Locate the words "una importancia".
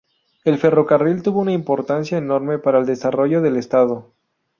1.41-2.17